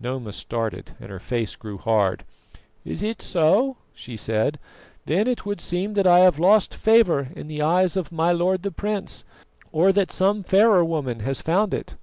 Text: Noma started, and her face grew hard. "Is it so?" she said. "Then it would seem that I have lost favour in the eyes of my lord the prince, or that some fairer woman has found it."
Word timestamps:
Noma 0.00 0.32
started, 0.32 0.92
and 0.98 1.10
her 1.10 1.18
face 1.20 1.56
grew 1.56 1.76
hard. 1.76 2.24
"Is 2.86 3.02
it 3.02 3.20
so?" 3.20 3.76
she 3.92 4.16
said. 4.16 4.58
"Then 5.04 5.26
it 5.26 5.44
would 5.44 5.60
seem 5.60 5.92
that 5.92 6.06
I 6.06 6.20
have 6.20 6.38
lost 6.38 6.74
favour 6.74 7.28
in 7.36 7.48
the 7.48 7.60
eyes 7.60 7.94
of 7.94 8.10
my 8.10 8.32
lord 8.32 8.62
the 8.62 8.70
prince, 8.70 9.26
or 9.72 9.92
that 9.92 10.10
some 10.10 10.42
fairer 10.42 10.86
woman 10.86 11.20
has 11.20 11.42
found 11.42 11.74
it." 11.74 11.96